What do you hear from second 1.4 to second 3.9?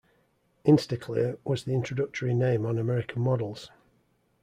was the introductory name on American models.